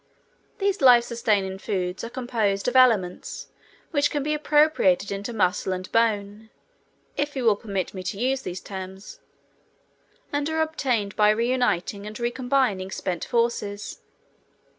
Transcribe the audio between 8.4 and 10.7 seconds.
these terms), and are